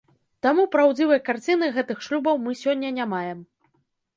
[0.45, 3.39] Таму праўдзівай карціны гэтых шлюбаў мы сёння не маем.